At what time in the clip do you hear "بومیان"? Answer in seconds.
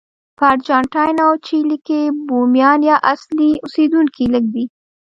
2.27-2.79